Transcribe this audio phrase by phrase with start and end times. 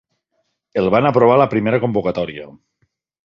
[0.83, 2.47] El van aprovar a la primera convocatòria.